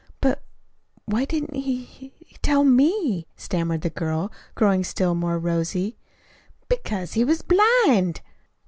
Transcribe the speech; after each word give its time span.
"But 0.19 0.41
why 1.05 1.25
didn't 1.25 1.53
he 1.53 1.83
he 1.83 2.11
tell 2.41 2.63
me?" 2.63 3.27
stammered 3.35 3.81
the 3.81 3.91
girl, 3.91 4.31
growing 4.55 4.83
still 4.83 5.13
more 5.13 5.37
rosy. 5.37 5.95
"Because 6.67 7.13
he 7.13 7.23
was 7.23 7.43
blind." 7.43 8.21